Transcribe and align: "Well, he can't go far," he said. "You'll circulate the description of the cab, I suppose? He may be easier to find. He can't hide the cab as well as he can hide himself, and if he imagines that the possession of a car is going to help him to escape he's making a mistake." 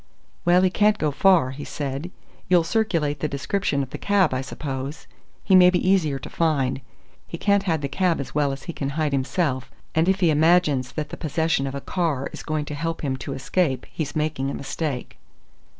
"Well, 0.45 0.63
he 0.63 0.71
can't 0.71 0.97
go 0.97 1.11
far," 1.11 1.51
he 1.51 1.63
said. 1.63 2.09
"You'll 2.49 2.63
circulate 2.63 3.19
the 3.19 3.27
description 3.27 3.83
of 3.83 3.91
the 3.91 3.99
cab, 3.99 4.33
I 4.33 4.41
suppose? 4.41 5.05
He 5.43 5.53
may 5.53 5.69
be 5.69 5.87
easier 5.89 6.17
to 6.17 6.27
find. 6.27 6.81
He 7.27 7.37
can't 7.37 7.61
hide 7.61 7.83
the 7.83 7.87
cab 7.87 8.19
as 8.19 8.33
well 8.33 8.51
as 8.51 8.63
he 8.63 8.73
can 8.73 8.89
hide 8.97 9.11
himself, 9.11 9.69
and 9.93 10.09
if 10.09 10.19
he 10.19 10.31
imagines 10.31 10.93
that 10.93 11.09
the 11.09 11.17
possession 11.17 11.67
of 11.67 11.75
a 11.75 11.81
car 11.81 12.31
is 12.33 12.41
going 12.41 12.65
to 12.65 12.73
help 12.73 13.01
him 13.03 13.15
to 13.17 13.33
escape 13.33 13.85
he's 13.91 14.15
making 14.15 14.49
a 14.49 14.55
mistake." 14.55 15.19